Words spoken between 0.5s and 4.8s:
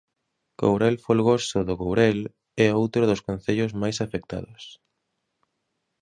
Courel Folgoso do Courel é outro dos concellos máis afectados.